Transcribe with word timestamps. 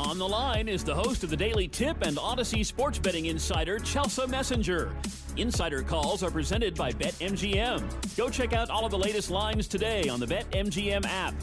On 0.00 0.18
the 0.18 0.26
line 0.26 0.66
is 0.66 0.82
the 0.82 0.94
host 0.94 1.24
of 1.24 1.30
the 1.30 1.36
Daily 1.36 1.68
Tip 1.68 2.00
and 2.02 2.16
Audacy 2.16 2.64
Sports 2.64 2.98
Betting 2.98 3.26
Insider, 3.26 3.78
Chelsa 3.78 4.26
Messinger. 4.26 4.90
Insider 5.36 5.82
calls 5.82 6.22
are 6.22 6.30
presented 6.30 6.74
by 6.74 6.90
BetMGM. 6.90 8.16
Go 8.16 8.30
check 8.30 8.54
out 8.54 8.70
all 8.70 8.86
of 8.86 8.90
the 8.90 8.98
latest 8.98 9.30
lines 9.30 9.68
today 9.68 10.08
on 10.08 10.18
the 10.18 10.26
BetMGM 10.26 11.04
app. 11.04 11.34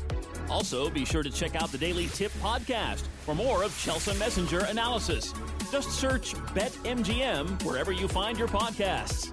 Also, 0.49 0.89
be 0.89 1.05
sure 1.05 1.21
to 1.21 1.29
check 1.29 1.55
out 1.55 1.71
the 1.71 1.77
Daily 1.77 2.07
Tip 2.07 2.31
podcast 2.41 3.03
for 3.21 3.35
more 3.35 3.63
of 3.63 3.71
Chelsa 3.73 4.15
Messinger 4.15 4.67
analysis. 4.69 5.35
Just 5.71 5.91
search 5.91 6.33
BetMGM 6.55 7.63
wherever 7.63 7.91
you 7.91 8.07
find 8.07 8.39
your 8.39 8.47
podcasts. 8.47 9.31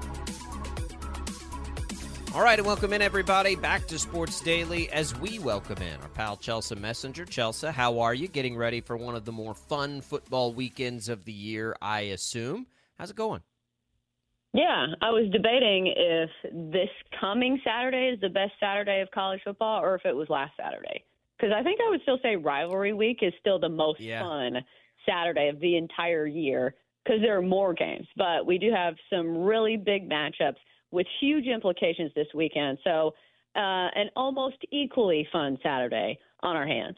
All 2.35 2.43
right, 2.43 2.59
and 2.59 2.67
welcome 2.67 2.93
in 2.93 3.01
everybody 3.01 3.55
back 3.55 3.87
to 3.87 3.97
Sports 3.97 4.41
Daily 4.41 4.91
as 4.91 5.17
we 5.21 5.39
welcome 5.39 5.81
in 5.81 6.01
our 6.01 6.09
pal 6.09 6.37
Chelsa 6.37 6.77
Messinger. 6.77 7.25
Chelsa, 7.25 7.71
how 7.71 8.01
are 8.01 8.13
you? 8.13 8.27
Getting 8.27 8.57
ready 8.57 8.81
for 8.81 8.97
one 8.97 9.15
of 9.15 9.25
the 9.25 9.31
more 9.31 9.55
fun 9.55 10.01
football 10.01 10.53
weekends 10.53 11.09
of 11.09 11.25
the 11.27 11.33
year, 11.33 11.77
I 11.81 12.01
assume. 12.01 12.67
How's 12.99 13.11
it 13.11 13.17
going? 13.17 13.41
Yeah, 14.53 14.87
I 15.01 15.11
was 15.11 15.31
debating 15.31 15.95
if 15.97 16.29
this 16.73 16.89
coming 17.21 17.61
Saturday 17.65 18.11
is 18.13 18.21
the 18.21 18.31
best 18.31 18.55
Saturday 18.59 19.01
of 19.01 19.13
college 19.13 19.41
football 19.45 19.81
or 19.81 19.95
if 19.95 20.05
it 20.05 20.17
was 20.17 20.29
last 20.29 20.55
Saturday. 20.57 21.05
Because 21.39 21.55
I 21.57 21.63
think 21.63 21.79
I 21.87 21.89
would 21.89 22.03
still 22.03 22.19
say 22.21 22.35
rivalry 22.35 22.95
week 22.95 23.19
is 23.23 23.33
still 23.39 23.61
the 23.61 23.69
most 23.69 24.01
yeah. 24.01 24.21
fun 24.21 24.57
Saturday 25.09 25.51
of 25.51 25.61
the 25.61 25.77
entire 25.77 26.27
year 26.27 26.75
because 27.05 27.21
there 27.21 27.39
are 27.39 27.43
more 27.43 27.75
games. 27.75 28.09
But 28.17 28.45
we 28.45 28.59
do 28.59 28.73
have 28.73 28.97
some 29.09 29.39
really 29.39 29.77
big 29.77 30.11
matchups 30.11 30.57
with 30.95 31.07
huge 31.21 31.47
implications 31.47 32.13
this 32.15 32.29
weekend. 32.35 32.79
So, 32.85 33.15
uh, 33.57 33.91
an 33.95 34.11
almost 34.17 34.57
equally 34.73 35.29
fun 35.31 35.59
Saturday 35.63 36.19
on 36.41 36.57
our 36.57 36.67
hands. 36.67 36.97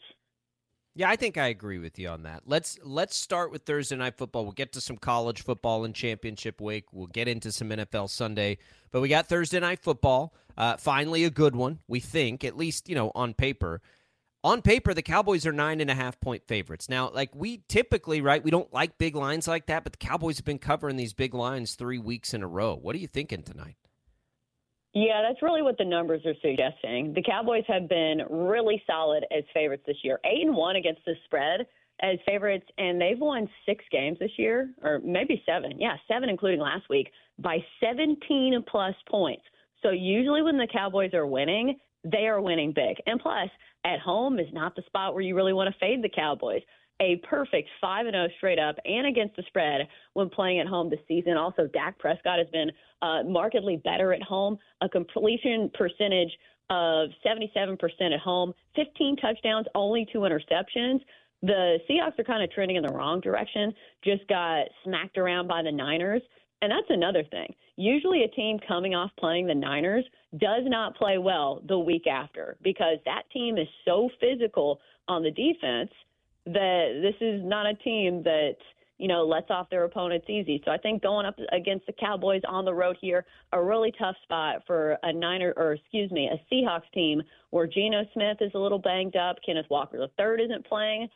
Yeah, 0.97 1.11
I 1.11 1.15
think 1.15 1.37
I 1.37 1.47
agree 1.47 1.77
with 1.77 1.99
you 1.99 2.09
on 2.09 2.23
that. 2.23 2.43
Let's 2.47 2.79
let's 2.83 3.15
start 3.15 3.51
with 3.51 3.61
Thursday 3.63 3.95
night 3.95 4.17
football. 4.17 4.43
We'll 4.43 4.53
get 4.53 4.73
to 4.73 4.81
some 4.81 4.97
college 4.97 5.43
football 5.43 5.85
and 5.85 5.93
championship 5.93 6.59
week. 6.59 6.85
We'll 6.91 7.05
get 7.05 7.27
into 7.27 7.51
some 7.51 7.69
NFL 7.69 8.09
Sunday, 8.09 8.57
but 8.89 9.01
we 9.01 9.07
got 9.07 9.27
Thursday 9.27 9.59
night 9.59 9.79
football. 9.79 10.33
Uh, 10.57 10.75
finally, 10.77 11.23
a 11.23 11.29
good 11.29 11.55
one. 11.55 11.79
We 11.87 11.99
think, 11.99 12.43
at 12.43 12.57
least 12.57 12.89
you 12.89 12.95
know, 12.95 13.11
on 13.13 13.35
paper. 13.35 13.79
On 14.43 14.63
paper, 14.63 14.95
the 14.95 15.03
Cowboys 15.03 15.45
are 15.45 15.51
nine 15.51 15.81
and 15.81 15.91
a 15.91 15.93
half 15.93 16.19
point 16.19 16.47
favorites. 16.47 16.89
Now, 16.89 17.11
like 17.11 17.29
we 17.35 17.61
typically, 17.69 18.21
right? 18.21 18.43
We 18.43 18.49
don't 18.49 18.73
like 18.73 18.97
big 18.97 19.15
lines 19.15 19.47
like 19.47 19.67
that, 19.67 19.83
but 19.83 19.93
the 19.93 19.97
Cowboys 19.97 20.37
have 20.37 20.45
been 20.45 20.57
covering 20.57 20.95
these 20.95 21.13
big 21.13 21.35
lines 21.35 21.75
three 21.75 21.99
weeks 21.99 22.33
in 22.33 22.41
a 22.41 22.47
row. 22.47 22.73
What 22.73 22.95
are 22.95 22.99
you 22.99 23.07
thinking 23.07 23.43
tonight? 23.43 23.75
Yeah, 24.93 25.21
that's 25.27 25.41
really 25.41 25.61
what 25.61 25.77
the 25.77 25.85
numbers 25.85 26.21
are 26.25 26.33
suggesting. 26.41 27.13
The 27.13 27.21
Cowboys 27.21 27.63
have 27.67 27.87
been 27.87 28.21
really 28.29 28.81
solid 28.87 29.25
as 29.35 29.43
favorites 29.53 29.83
this 29.85 29.97
year. 30.03 30.19
Eight 30.25 30.45
and 30.45 30.55
one 30.55 30.75
against 30.75 31.01
the 31.05 31.13
spread 31.25 31.67
as 32.01 32.17
favorites, 32.25 32.65
and 32.77 32.99
they've 33.01 33.19
won 33.19 33.49
six 33.65 33.83
games 33.91 34.17
this 34.19 34.31
year, 34.37 34.71
or 34.83 34.99
maybe 35.03 35.43
seven. 35.45 35.79
Yeah, 35.79 35.95
seven, 36.07 36.29
including 36.29 36.59
last 36.59 36.89
week, 36.89 37.11
by 37.39 37.57
17 37.81 38.63
plus 38.69 38.95
points. 39.09 39.43
So 39.81 39.89
usually 39.89 40.41
when 40.41 40.57
the 40.57 40.67
Cowboys 40.71 41.13
are 41.13 41.27
winning, 41.27 41.77
they 42.03 42.27
are 42.27 42.41
winning 42.41 42.71
big. 42.73 42.97
And 43.05 43.19
plus, 43.19 43.49
at 43.85 43.99
home 43.99 44.39
is 44.39 44.47
not 44.53 44.75
the 44.75 44.83
spot 44.85 45.13
where 45.13 45.23
you 45.23 45.35
really 45.35 45.53
want 45.53 45.73
to 45.73 45.79
fade 45.79 46.03
the 46.03 46.09
Cowboys 46.09 46.61
a 46.99 47.17
perfect 47.29 47.69
5 47.79 48.05
and 48.07 48.15
0 48.15 48.27
straight 48.37 48.59
up 48.59 48.75
and 48.85 49.07
against 49.07 49.35
the 49.35 49.43
spread 49.47 49.87
when 50.13 50.29
playing 50.29 50.59
at 50.59 50.67
home 50.67 50.89
this 50.89 50.99
season. 51.07 51.37
Also, 51.37 51.67
Dak 51.67 51.97
Prescott 51.99 52.39
has 52.39 52.47
been 52.51 52.71
uh, 53.01 53.23
markedly 53.23 53.77
better 53.83 54.13
at 54.13 54.21
home, 54.21 54.57
a 54.81 54.89
completion 54.89 55.69
percentage 55.73 56.31
of 56.69 57.09
77% 57.25 57.77
at 58.13 58.19
home, 58.19 58.53
15 58.75 59.17
touchdowns, 59.17 59.67
only 59.75 60.07
two 60.11 60.19
interceptions. 60.19 60.99
The 61.43 61.77
Seahawks 61.89 62.19
are 62.19 62.23
kind 62.23 62.43
of 62.43 62.51
trending 62.51 62.77
in 62.77 62.83
the 62.83 62.93
wrong 62.93 63.21
direction, 63.21 63.73
just 64.03 64.27
got 64.27 64.65
smacked 64.83 65.17
around 65.17 65.47
by 65.47 65.61
the 65.61 65.71
Niners. 65.71 66.21
And 66.61 66.71
that's 66.71 66.89
another 66.89 67.23
thing. 67.29 67.53
Usually, 67.75 68.23
a 68.23 68.27
team 68.29 68.57
coming 68.67 68.95
off 68.95 69.11
playing 69.19 69.45
the 69.45 69.53
Niners 69.53 70.03
does 70.39 70.63
not 70.63 70.97
play 70.97 71.19
well 71.19 71.61
the 71.67 71.77
week 71.77 72.07
after 72.07 72.57
because 72.63 72.97
that 73.05 73.23
team 73.31 73.59
is 73.59 73.67
so 73.85 74.09
physical 74.19 74.79
on 75.07 75.21
the 75.21 75.29
defense 75.29 75.91
that 76.53 76.99
this 77.01 77.15
is 77.21 77.41
not 77.43 77.65
a 77.65 77.73
team 77.75 78.23
that 78.23 78.55
you 78.97 79.07
know 79.07 79.25
lets 79.25 79.49
off 79.49 79.69
their 79.69 79.83
opponents 79.83 80.27
easy. 80.29 80.61
So 80.65 80.71
I 80.71 80.77
think 80.77 81.03
going 81.03 81.25
up 81.25 81.37
against 81.51 81.85
the 81.85 81.93
Cowboys 81.93 82.41
on 82.47 82.65
the 82.65 82.73
road 82.73 82.97
here, 82.99 83.25
a 83.53 83.61
really 83.61 83.93
tough 83.97 84.15
spot 84.23 84.63
for 84.65 84.97
a 85.03 85.13
Niner 85.13 85.53
or 85.57 85.73
excuse 85.73 86.11
me, 86.11 86.29
a 86.29 86.53
Seahawks 86.53 86.89
team 86.93 87.21
where 87.51 87.67
Geno 87.67 88.03
Smith 88.13 88.37
is 88.41 88.51
a 88.55 88.59
little 88.59 88.79
banged 88.79 89.15
up, 89.15 89.37
Kenneth 89.45 89.67
Walker 89.69 89.97
the 89.97 90.09
third 90.17 90.41
isn't 90.41 90.65
playing. 90.65 91.07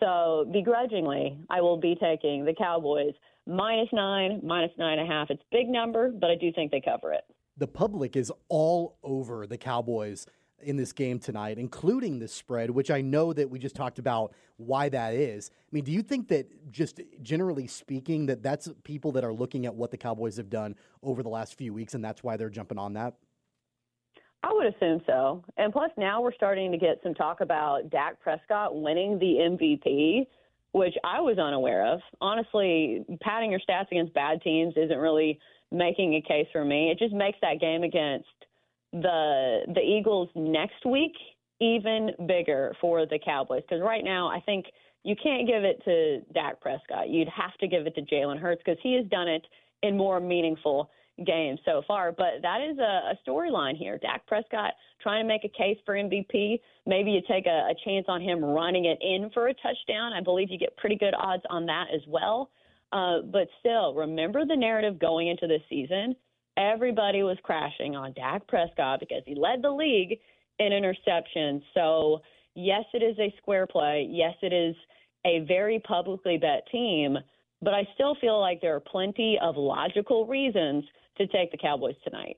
So 0.00 0.48
begrudgingly, 0.52 1.38
I 1.50 1.60
will 1.60 1.76
be 1.76 1.96
taking 2.00 2.44
the 2.44 2.54
Cowboys 2.54 3.14
minus 3.46 3.88
nine, 3.92 4.40
minus 4.44 4.70
nine 4.78 4.98
and 4.98 5.08
a 5.08 5.12
half. 5.12 5.30
It's 5.30 5.42
big 5.50 5.68
number, 5.68 6.10
but 6.10 6.30
I 6.30 6.36
do 6.36 6.52
think 6.52 6.70
they 6.70 6.80
cover 6.80 7.12
it. 7.12 7.24
The 7.56 7.66
public 7.66 8.14
is 8.14 8.30
all 8.48 8.96
over 9.02 9.46
the 9.46 9.58
Cowboys 9.58 10.26
in 10.62 10.76
this 10.76 10.92
game 10.92 11.18
tonight, 11.18 11.58
including 11.58 12.18
the 12.18 12.28
spread, 12.28 12.70
which 12.70 12.90
I 12.90 13.00
know 13.00 13.32
that 13.32 13.48
we 13.48 13.58
just 13.58 13.76
talked 13.76 13.98
about 13.98 14.32
why 14.56 14.88
that 14.88 15.14
is. 15.14 15.50
I 15.54 15.68
mean, 15.72 15.84
do 15.84 15.92
you 15.92 16.02
think 16.02 16.28
that 16.28 16.70
just 16.70 17.00
generally 17.22 17.66
speaking, 17.66 18.26
that 18.26 18.42
that's 18.42 18.68
people 18.82 19.12
that 19.12 19.24
are 19.24 19.32
looking 19.32 19.66
at 19.66 19.74
what 19.74 19.90
the 19.90 19.96
Cowboys 19.96 20.36
have 20.36 20.50
done 20.50 20.74
over 21.02 21.22
the 21.22 21.28
last 21.28 21.54
few 21.54 21.72
weeks, 21.72 21.94
and 21.94 22.04
that's 22.04 22.22
why 22.22 22.36
they're 22.36 22.50
jumping 22.50 22.78
on 22.78 22.94
that? 22.94 23.14
I 24.42 24.52
would 24.52 24.66
assume 24.66 25.00
so. 25.06 25.44
And 25.56 25.72
plus, 25.72 25.90
now 25.96 26.22
we're 26.22 26.34
starting 26.34 26.70
to 26.72 26.78
get 26.78 27.00
some 27.02 27.14
talk 27.14 27.40
about 27.40 27.90
Dak 27.90 28.20
Prescott 28.20 28.80
winning 28.80 29.18
the 29.18 29.36
MVP, 29.58 30.26
which 30.72 30.94
I 31.04 31.20
was 31.20 31.38
unaware 31.38 31.92
of. 31.92 32.00
Honestly, 32.20 33.04
padding 33.20 33.50
your 33.50 33.60
stats 33.60 33.90
against 33.90 34.14
bad 34.14 34.40
teams 34.42 34.74
isn't 34.76 34.98
really 34.98 35.38
making 35.70 36.14
a 36.14 36.22
case 36.22 36.46
for 36.52 36.64
me. 36.64 36.90
It 36.90 36.98
just 36.98 37.14
makes 37.14 37.38
that 37.42 37.60
game 37.60 37.82
against 37.82 38.26
the 38.92 39.60
the 39.74 39.80
Eagles 39.80 40.28
next 40.34 40.84
week 40.86 41.12
even 41.60 42.10
bigger 42.26 42.74
for 42.80 43.06
the 43.06 43.18
Cowboys 43.18 43.62
because 43.68 43.82
right 43.82 44.04
now 44.04 44.28
I 44.28 44.40
think 44.40 44.66
you 45.04 45.14
can't 45.20 45.46
give 45.46 45.64
it 45.64 45.82
to 45.84 46.20
Dak 46.32 46.60
Prescott. 46.60 47.08
You'd 47.08 47.28
have 47.28 47.56
to 47.60 47.68
give 47.68 47.86
it 47.86 47.94
to 47.96 48.02
Jalen 48.02 48.38
Hurts 48.38 48.62
because 48.64 48.78
he 48.82 48.94
has 48.94 49.06
done 49.06 49.28
it 49.28 49.46
in 49.82 49.96
more 49.96 50.20
meaningful 50.20 50.90
games 51.26 51.58
so 51.64 51.82
far. 51.86 52.12
But 52.12 52.42
that 52.42 52.60
is 52.60 52.78
a, 52.78 53.12
a 53.12 53.18
storyline 53.26 53.76
here. 53.76 53.98
Dak 53.98 54.26
Prescott 54.26 54.74
trying 55.02 55.24
to 55.24 55.28
make 55.28 55.44
a 55.44 55.48
case 55.48 55.78
for 55.84 55.94
MVP. 55.94 56.60
Maybe 56.86 57.10
you 57.10 57.20
take 57.28 57.46
a, 57.46 57.70
a 57.70 57.74
chance 57.84 58.06
on 58.08 58.20
him 58.20 58.44
running 58.44 58.84
it 58.84 58.98
in 59.00 59.30
for 59.30 59.48
a 59.48 59.54
touchdown. 59.54 60.12
I 60.12 60.20
believe 60.20 60.50
you 60.50 60.58
get 60.58 60.76
pretty 60.76 60.96
good 60.96 61.14
odds 61.18 61.42
on 61.50 61.66
that 61.66 61.86
as 61.94 62.02
well. 62.06 62.50
Uh, 62.92 63.20
but 63.22 63.48
still, 63.60 63.94
remember 63.94 64.46
the 64.46 64.56
narrative 64.56 64.98
going 64.98 65.28
into 65.28 65.46
this 65.46 65.60
season 65.68 66.14
everybody 66.58 67.22
was 67.22 67.38
crashing 67.42 67.94
on 67.96 68.12
Dak 68.14 68.46
Prescott 68.48 69.00
because 69.00 69.22
he 69.24 69.34
led 69.34 69.62
the 69.62 69.70
league 69.70 70.18
in 70.58 70.72
interceptions. 70.72 71.62
So, 71.72 72.18
yes, 72.54 72.84
it 72.92 73.02
is 73.02 73.18
a 73.18 73.32
square 73.38 73.66
play. 73.66 74.06
Yes, 74.10 74.34
it 74.42 74.52
is 74.52 74.74
a 75.24 75.44
very 75.46 75.80
publicly 75.86 76.36
bet 76.36 76.66
team, 76.70 77.16
but 77.62 77.74
I 77.74 77.86
still 77.94 78.16
feel 78.20 78.40
like 78.40 78.60
there 78.60 78.74
are 78.74 78.80
plenty 78.80 79.38
of 79.40 79.56
logical 79.56 80.26
reasons 80.26 80.84
to 81.18 81.26
take 81.28 81.50
the 81.50 81.58
Cowboys 81.58 81.96
tonight. 82.04 82.36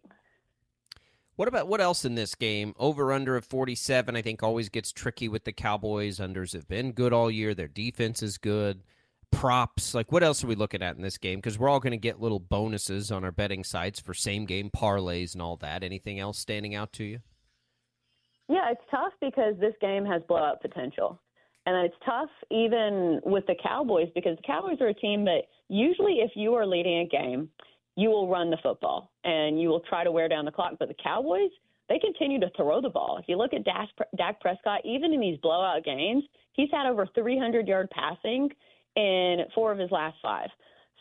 What 1.36 1.48
about 1.48 1.68
what 1.68 1.80
else 1.80 2.04
in 2.04 2.16
this 2.16 2.34
game? 2.34 2.74
Over 2.78 3.12
under 3.12 3.36
of 3.36 3.46
47, 3.46 4.14
I 4.14 4.20
think 4.20 4.42
always 4.42 4.68
gets 4.68 4.92
tricky 4.92 5.26
with 5.26 5.44
the 5.44 5.52
Cowboys. 5.52 6.18
Unders 6.18 6.52
have 6.52 6.68
been 6.68 6.92
good 6.92 7.14
all 7.14 7.30
year. 7.30 7.54
Their 7.54 7.68
defense 7.68 8.22
is 8.22 8.36
good 8.36 8.82
props? 9.32 9.94
Like, 9.94 10.12
what 10.12 10.22
else 10.22 10.44
are 10.44 10.46
we 10.46 10.54
looking 10.54 10.82
at 10.82 10.96
in 10.96 11.02
this 11.02 11.18
game? 11.18 11.38
Because 11.38 11.58
we're 11.58 11.68
all 11.68 11.80
going 11.80 11.92
to 11.92 11.96
get 11.96 12.20
little 12.20 12.40
bonuses 12.40 13.10
on 13.10 13.24
our 13.24 13.32
betting 13.32 13.64
sites 13.64 14.00
for 14.00 14.14
same 14.14 14.46
game 14.46 14.70
parlays 14.70 15.32
and 15.34 15.42
all 15.42 15.56
that. 15.56 15.82
Anything 15.82 16.18
else 16.18 16.38
standing 16.38 16.74
out 16.74 16.92
to 16.94 17.04
you? 17.04 17.20
Yeah, 18.48 18.70
it's 18.70 18.80
tough 18.90 19.12
because 19.20 19.54
this 19.60 19.74
game 19.80 20.04
has 20.04 20.22
blowout 20.28 20.60
potential. 20.60 21.20
And 21.66 21.86
it's 21.86 21.94
tough 22.04 22.30
even 22.50 23.20
with 23.24 23.46
the 23.46 23.54
Cowboys 23.62 24.08
because 24.14 24.36
the 24.36 24.42
Cowboys 24.42 24.80
are 24.80 24.88
a 24.88 24.94
team 24.94 25.24
that 25.26 25.42
usually, 25.68 26.14
if 26.14 26.32
you 26.34 26.54
are 26.54 26.66
leading 26.66 27.00
a 27.00 27.06
game, 27.06 27.48
you 27.96 28.08
will 28.08 28.28
run 28.28 28.50
the 28.50 28.56
football 28.62 29.12
and 29.24 29.60
you 29.60 29.68
will 29.68 29.80
try 29.80 30.04
to 30.04 30.10
wear 30.10 30.28
down 30.28 30.44
the 30.44 30.50
clock. 30.50 30.74
But 30.78 30.88
the 30.88 30.96
Cowboys, 31.02 31.50
they 31.88 31.98
continue 31.98 32.40
to 32.40 32.50
throw 32.56 32.80
the 32.80 32.88
ball. 32.88 33.18
If 33.18 33.26
you 33.28 33.36
look 33.36 33.52
at 33.52 33.64
Dak 33.64 34.40
Prescott, 34.40 34.80
even 34.84 35.12
in 35.12 35.20
these 35.20 35.38
blowout 35.38 35.84
games, 35.84 36.24
he's 36.52 36.70
had 36.72 36.86
over 36.86 37.06
300 37.14 37.68
yard 37.68 37.88
passing 37.90 38.48
in 38.96 39.38
four 39.54 39.72
of 39.72 39.78
his 39.78 39.90
last 39.90 40.16
five. 40.22 40.48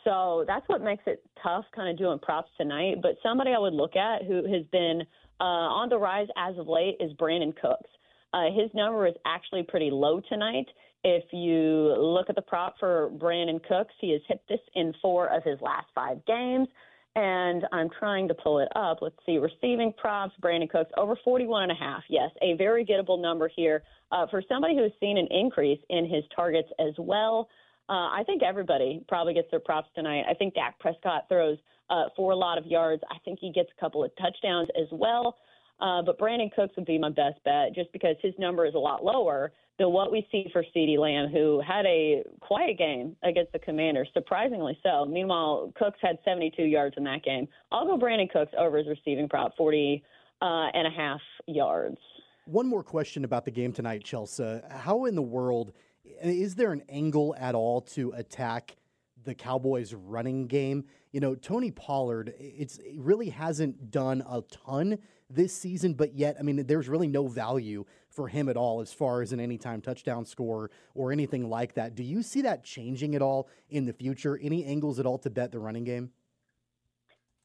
So 0.04 0.44
that's 0.46 0.66
what 0.68 0.82
makes 0.82 1.04
it 1.06 1.22
tough 1.42 1.64
kind 1.74 1.90
of 1.90 1.98
doing 1.98 2.18
props 2.18 2.50
tonight. 2.56 2.96
But 3.02 3.16
somebody 3.22 3.52
I 3.52 3.58
would 3.58 3.74
look 3.74 3.96
at 3.96 4.24
who 4.24 4.36
has 4.52 4.64
been 4.72 5.02
uh, 5.40 5.44
on 5.44 5.88
the 5.88 5.98
rise 5.98 6.28
as 6.36 6.56
of 6.58 6.68
late 6.68 6.96
is 7.00 7.12
Brandin 7.14 7.54
Cooks. 7.60 7.90
Uh, 8.32 8.44
his 8.54 8.70
number 8.74 9.06
is 9.06 9.14
actually 9.26 9.62
pretty 9.62 9.90
low 9.90 10.20
tonight. 10.28 10.66
If 11.02 11.24
you 11.32 11.94
look 11.98 12.28
at 12.28 12.36
the 12.36 12.42
prop 12.42 12.76
for 12.78 13.10
Brandin 13.16 13.62
Cooks, 13.66 13.94
he 14.00 14.12
has 14.12 14.20
hit 14.28 14.42
this 14.48 14.60
in 14.74 14.94
four 15.00 15.28
of 15.28 15.42
his 15.44 15.60
last 15.60 15.86
five 15.94 16.24
games. 16.26 16.68
And 17.16 17.64
I'm 17.72 17.88
trying 17.98 18.28
to 18.28 18.34
pull 18.34 18.60
it 18.60 18.68
up. 18.76 18.98
Let's 19.02 19.16
see. 19.26 19.38
Receiving 19.38 19.92
props, 19.94 20.32
Brandin 20.40 20.70
Cooks, 20.70 20.92
over 20.96 21.16
41 21.24 21.64
and 21.64 21.72
a 21.72 21.74
half. 21.74 22.04
Yes, 22.08 22.30
a 22.40 22.54
very 22.56 22.84
gettable 22.84 23.20
number 23.20 23.50
here. 23.54 23.82
Uh, 24.12 24.26
for 24.30 24.42
somebody 24.48 24.76
who 24.76 24.82
has 24.82 24.92
seen 25.00 25.18
an 25.18 25.26
increase 25.30 25.80
in 25.88 26.04
his 26.08 26.22
targets 26.34 26.68
as 26.78 26.94
well, 26.98 27.48
uh, 27.90 28.08
I 28.08 28.22
think 28.24 28.42
everybody 28.44 29.02
probably 29.08 29.34
gets 29.34 29.50
their 29.50 29.58
props 29.58 29.88
tonight. 29.96 30.22
I 30.30 30.34
think 30.34 30.54
Dak 30.54 30.78
Prescott 30.78 31.24
throws 31.28 31.58
uh, 31.90 32.04
for 32.16 32.30
a 32.30 32.36
lot 32.36 32.56
of 32.56 32.64
yards. 32.64 33.02
I 33.10 33.18
think 33.24 33.40
he 33.40 33.50
gets 33.52 33.68
a 33.76 33.80
couple 33.80 34.04
of 34.04 34.12
touchdowns 34.16 34.68
as 34.80 34.86
well. 34.92 35.36
Uh, 35.80 36.00
but 36.02 36.18
Brandin 36.18 36.52
Cooks 36.54 36.76
would 36.76 36.86
be 36.86 36.98
my 36.98 37.08
best 37.08 37.42
bet 37.44 37.74
just 37.74 37.90
because 37.92 38.14
his 38.22 38.34
number 38.38 38.64
is 38.64 38.74
a 38.74 38.78
lot 38.78 39.02
lower 39.02 39.50
than 39.78 39.90
what 39.90 40.12
we 40.12 40.24
see 40.30 40.46
for 40.52 40.62
CeeDee 40.76 40.98
Lamb, 40.98 41.30
who 41.32 41.60
had 41.66 41.84
a 41.86 42.22
quiet 42.40 42.78
game 42.78 43.16
against 43.24 43.50
the 43.52 43.58
Commanders, 43.58 44.08
surprisingly 44.12 44.78
so. 44.84 45.04
Meanwhile, 45.06 45.72
Cooks 45.76 45.98
had 46.00 46.18
72 46.24 46.62
yards 46.62 46.94
in 46.96 47.04
that 47.04 47.24
game. 47.24 47.48
I'll 47.72 47.86
go 47.86 47.98
Brandin 47.98 48.30
Cooks 48.30 48.52
over 48.56 48.78
his 48.78 48.86
receiving 48.86 49.28
prop, 49.28 49.56
40 49.56 50.04
uh, 50.42 50.44
and 50.74 50.86
a 50.86 50.90
half 50.90 51.20
yards. 51.46 51.98
One 52.44 52.66
more 52.66 52.82
question 52.82 53.24
about 53.24 53.44
the 53.44 53.50
game 53.50 53.72
tonight, 53.72 54.04
Chelsa. 54.04 54.70
How 54.70 55.06
in 55.06 55.14
the 55.14 55.22
world 55.22 55.72
is 56.22 56.54
there 56.54 56.72
an 56.72 56.82
angle 56.88 57.34
at 57.38 57.54
all 57.54 57.80
to 57.80 58.12
attack 58.12 58.76
the 59.24 59.34
Cowboys' 59.34 59.94
running 59.94 60.46
game? 60.46 60.84
You 61.12 61.20
know, 61.20 61.34
Tony 61.34 61.70
Pollard, 61.70 62.34
it's 62.38 62.78
it 62.78 62.98
really 62.98 63.30
hasn't 63.30 63.90
done 63.90 64.22
a 64.28 64.42
ton 64.42 64.98
this 65.28 65.54
season, 65.54 65.94
but 65.94 66.14
yet, 66.14 66.36
I 66.38 66.42
mean, 66.42 66.64
there's 66.66 66.88
really 66.88 67.08
no 67.08 67.28
value 67.28 67.84
for 68.08 68.28
him 68.28 68.48
at 68.48 68.56
all 68.56 68.80
as 68.80 68.92
far 68.92 69.22
as 69.22 69.32
an 69.32 69.40
anytime 69.40 69.80
touchdown 69.80 70.24
score 70.24 70.70
or 70.94 71.12
anything 71.12 71.48
like 71.48 71.74
that. 71.74 71.94
Do 71.94 72.02
you 72.02 72.22
see 72.22 72.42
that 72.42 72.64
changing 72.64 73.14
at 73.14 73.22
all 73.22 73.48
in 73.70 73.86
the 73.86 73.92
future? 73.92 74.38
Any 74.42 74.64
angles 74.64 74.98
at 74.98 75.06
all 75.06 75.18
to 75.18 75.30
bet 75.30 75.52
the 75.52 75.58
running 75.58 75.84
game? 75.84 76.10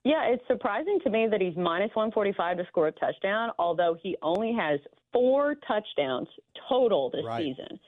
Yeah, 0.03 0.23
it's 0.25 0.45
surprising 0.47 0.99
to 1.03 1.09
me 1.09 1.27
that 1.29 1.41
he's 1.41 1.55
minus 1.55 1.89
145 1.95 2.57
to 2.57 2.65
score 2.67 2.87
a 2.87 2.91
touchdown, 2.91 3.49
although 3.57 3.97
he 4.01 4.15
only 4.21 4.53
has 4.53 4.79
four 5.11 5.55
touchdowns 5.67 6.27
total 6.69 7.09
this 7.09 7.25
right. 7.25 7.41
season. 7.41 7.79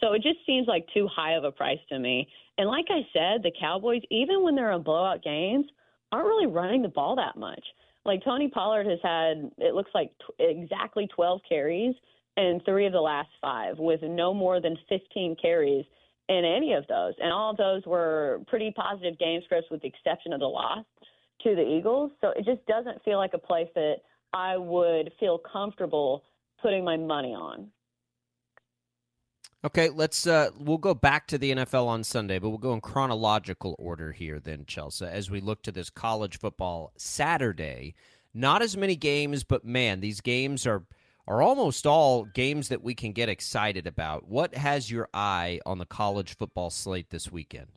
So 0.00 0.12
it 0.12 0.22
just 0.22 0.38
seems 0.46 0.66
like 0.66 0.86
too 0.92 1.08
high 1.08 1.34
of 1.34 1.44
a 1.44 1.52
price 1.52 1.78
to 1.88 1.98
me. 1.98 2.28
And 2.58 2.68
like 2.68 2.86
I 2.90 3.00
said, 3.12 3.42
the 3.42 3.52
Cowboys, 3.58 4.02
even 4.10 4.42
when 4.42 4.54
they're 4.54 4.72
in 4.72 4.82
blowout 4.82 5.22
games, 5.22 5.66
aren't 6.12 6.26
really 6.26 6.46
running 6.46 6.82
the 6.82 6.88
ball 6.88 7.16
that 7.16 7.38
much. 7.38 7.62
Like 8.04 8.22
Tony 8.24 8.48
Pollard 8.48 8.86
has 8.86 8.98
had, 9.02 9.50
it 9.58 9.74
looks 9.74 9.90
like 9.94 10.10
t- 10.18 10.44
exactly 10.44 11.08
12 11.14 11.40
carries 11.48 11.94
in 12.36 12.60
three 12.64 12.86
of 12.86 12.92
the 12.92 13.00
last 13.00 13.30
five, 13.40 13.78
with 13.78 14.02
no 14.02 14.34
more 14.34 14.60
than 14.60 14.76
15 14.88 15.36
carries 15.40 15.84
in 16.28 16.44
any 16.44 16.72
of 16.74 16.86
those. 16.88 17.14
And 17.18 17.32
all 17.32 17.50
of 17.50 17.56
those 17.56 17.82
were 17.86 18.40
pretty 18.46 18.72
positive 18.76 19.18
game 19.18 19.40
scripts, 19.44 19.70
with 19.70 19.82
the 19.82 19.88
exception 19.88 20.32
of 20.32 20.40
the 20.40 20.46
loss 20.46 20.84
to 21.42 21.54
the 21.54 21.62
Eagles. 21.62 22.10
So 22.20 22.30
it 22.30 22.44
just 22.44 22.64
doesn't 22.66 23.02
feel 23.04 23.18
like 23.18 23.34
a 23.34 23.38
place 23.38 23.68
that 23.74 23.96
I 24.32 24.56
would 24.56 25.12
feel 25.20 25.38
comfortable 25.38 26.24
putting 26.60 26.84
my 26.84 26.96
money 26.96 27.34
on. 27.34 27.68
Okay, 29.64 29.88
let's 29.88 30.26
uh 30.26 30.50
we'll 30.58 30.76
go 30.76 30.92
back 30.92 31.26
to 31.28 31.38
the 31.38 31.52
NFL 31.52 31.86
on 31.86 32.04
Sunday, 32.04 32.38
but 32.38 32.50
we'll 32.50 32.58
go 32.58 32.74
in 32.74 32.82
chronological 32.82 33.74
order 33.78 34.12
here 34.12 34.38
then, 34.38 34.66
Chelsa, 34.66 35.10
as 35.10 35.30
we 35.30 35.40
look 35.40 35.62
to 35.62 35.72
this 35.72 35.88
college 35.88 36.38
football 36.38 36.92
Saturday. 36.98 37.94
Not 38.34 38.60
as 38.60 38.76
many 38.76 38.94
games, 38.94 39.42
but 39.42 39.64
man, 39.64 40.00
these 40.00 40.20
games 40.20 40.66
are 40.66 40.84
are 41.26 41.40
almost 41.40 41.86
all 41.86 42.24
games 42.26 42.68
that 42.68 42.82
we 42.82 42.94
can 42.94 43.12
get 43.12 43.30
excited 43.30 43.86
about. 43.86 44.28
What 44.28 44.54
has 44.54 44.90
your 44.90 45.08
eye 45.14 45.60
on 45.64 45.78
the 45.78 45.86
college 45.86 46.36
football 46.36 46.68
slate 46.68 47.08
this 47.08 47.32
weekend? 47.32 47.68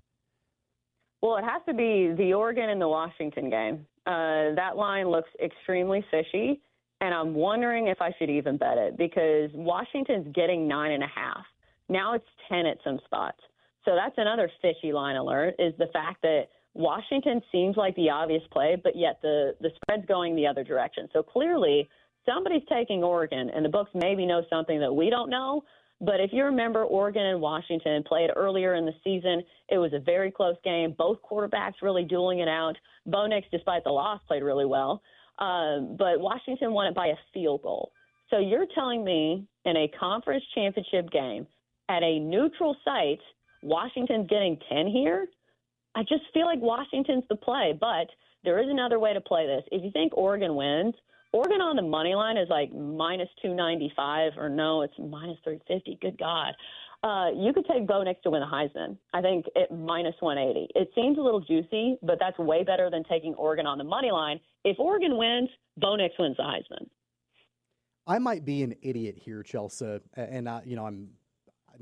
Well, 1.21 1.37
it 1.37 1.45
has 1.45 1.61
to 1.67 1.73
be 1.73 2.13
the 2.17 2.33
Oregon 2.33 2.69
and 2.69 2.81
the 2.81 2.89
Washington 2.89 3.49
game. 3.49 3.87
Uh, 4.05 4.53
that 4.55 4.75
line 4.75 5.09
looks 5.09 5.29
extremely 5.41 6.05
fishy, 6.11 6.59
and 6.99 7.13
I'm 7.13 7.33
wondering 7.33 7.87
if 7.87 8.01
I 8.01 8.13
should 8.19 8.29
even 8.29 8.57
bet 8.57 8.77
it 8.77 8.97
because 8.97 9.51
Washington's 9.53 10.27
getting 10.35 10.67
nine 10.67 10.91
and 10.91 11.03
a 11.03 11.07
half. 11.07 11.45
Now 11.89 12.13
it's 12.13 12.25
10 12.49 12.65
at 12.65 12.77
some 12.83 12.99
spots. 13.05 13.39
So 13.85 13.95
that's 13.95 14.15
another 14.17 14.51
fishy 14.61 14.91
line 14.91 15.15
alert 15.15 15.55
is 15.59 15.73
the 15.77 15.87
fact 15.93 16.21
that 16.23 16.47
Washington 16.73 17.41
seems 17.51 17.77
like 17.77 17.95
the 17.95 18.09
obvious 18.09 18.43
play, 18.51 18.75
but 18.81 18.95
yet 18.95 19.19
the, 19.21 19.55
the 19.61 19.69
spread's 19.75 20.05
going 20.05 20.35
the 20.35 20.45
other 20.45 20.63
direction. 20.63 21.07
So 21.13 21.23
clearly 21.23 21.89
somebody's 22.25 22.63
taking 22.69 23.03
Oregon, 23.03 23.49
and 23.49 23.63
the 23.63 23.69
books 23.69 23.89
maybe 23.95 24.25
know 24.25 24.43
something 24.49 24.79
that 24.79 24.93
we 24.93 25.09
don't 25.09 25.29
know. 25.29 25.63
But 25.99 26.19
if 26.19 26.31
you 26.31 26.43
remember, 26.43 26.83
Oregon 26.83 27.25
and 27.25 27.41
Washington 27.41 28.03
played 28.03 28.29
earlier 28.35 28.75
in 28.75 28.85
the 28.85 28.93
season. 29.03 29.41
It 29.69 29.79
was 29.79 29.93
a 29.93 29.99
very 29.99 30.29
close 30.29 30.55
game. 30.63 30.93
Both 30.95 31.17
quarterbacks 31.27 31.81
really 31.81 32.03
dueling 32.03 32.39
it 32.39 32.47
out. 32.47 32.75
Bo 33.07 33.25
Nix, 33.25 33.47
despite 33.51 33.83
the 33.83 33.89
loss, 33.89 34.19
played 34.27 34.43
really 34.43 34.65
well. 34.65 35.01
Um, 35.39 35.95
but 35.97 36.19
Washington 36.19 36.73
won 36.73 36.87
it 36.87 36.95
by 36.95 37.07
a 37.07 37.15
field 37.33 37.63
goal. 37.63 37.91
So 38.29 38.37
you're 38.37 38.67
telling 38.75 39.03
me 39.03 39.47
in 39.65 39.77
a 39.77 39.87
conference 39.99 40.43
championship 40.53 41.09
game 41.09 41.47
at 41.89 42.03
a 42.03 42.19
neutral 42.19 42.75
site, 42.83 43.19
Washington's 43.63 44.27
getting 44.29 44.57
10 44.69 44.87
here. 44.87 45.27
I 45.95 46.03
just 46.03 46.23
feel 46.33 46.45
like 46.45 46.59
Washington's 46.61 47.23
the 47.29 47.35
play, 47.35 47.73
but 47.79 48.07
there 48.43 48.59
is 48.59 48.69
another 48.69 48.99
way 48.99 49.13
to 49.13 49.21
play 49.21 49.47
this. 49.47 49.63
If 49.71 49.83
you 49.83 49.91
think 49.91 50.15
Oregon 50.15 50.55
wins, 50.55 50.93
Oregon 51.33 51.59
on 51.61 51.75
the 51.75 51.81
money 51.81 52.15
line 52.15 52.37
is 52.37 52.47
like 52.49 52.71
minus 52.73 53.29
295, 53.41 54.33
or 54.37 54.49
no, 54.49 54.81
it's 54.83 54.93
minus 54.97 55.37
350. 55.43 55.97
Good 56.01 56.17
God. 56.17 56.53
Uh, 57.03 57.29
you 57.35 57.53
could 57.53 57.65
take 57.67 57.87
Bo 57.87 58.03
Nix 58.03 58.21
to 58.23 58.31
win 58.31 58.41
the 58.41 58.47
Heisman. 58.47 58.97
I 59.13 59.21
think 59.21 59.45
at 59.55 59.71
minus 59.71 60.15
180. 60.19 60.71
It 60.75 60.89
seems 60.95 61.17
a 61.17 61.21
little 61.21 61.41
juicy, 61.41 61.97
but 62.01 62.17
that's 62.19 62.37
way 62.39 62.63
better 62.63 62.89
than 62.89 63.03
taking 63.03 63.33
Oregon 63.35 63.67
on 63.67 63.77
the 63.77 63.83
money 63.83 64.11
line. 64.11 64.39
If 64.63 64.79
Oregon 64.79 65.17
wins, 65.17 65.49
Bo 65.77 65.95
Nix 65.95 66.15
wins 66.17 66.37
the 66.37 66.43
Heisman. 66.43 66.87
I 68.07 68.19
might 68.19 68.45
be 68.45 68.63
an 68.63 68.75
idiot 68.81 69.15
here, 69.17 69.43
Chelsa, 69.43 69.99
and 70.15 70.47
uh, 70.47 70.61
you 70.65 70.75
know 70.75 70.85
I'm 70.85 71.09